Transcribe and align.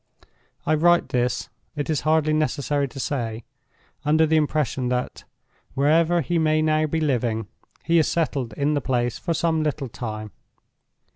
I 0.65 0.73
write 0.73 1.09
this, 1.09 1.49
it 1.75 1.87
is 1.87 2.01
hardly 2.01 2.33
necessary 2.33 2.87
to 2.87 2.99
say, 2.99 3.43
under 4.03 4.25
the 4.25 4.35
impression 4.35 4.89
that, 4.89 5.25
wherever 5.75 6.21
he 6.21 6.39
may 6.39 6.63
now 6.63 6.87
be 6.87 6.99
living, 6.99 7.45
he 7.83 7.99
is 7.99 8.07
settled 8.07 8.51
in 8.53 8.73
the 8.73 8.81
place 8.81 9.19
for 9.19 9.35
some 9.35 9.61
little 9.61 9.89
time. 9.89 10.31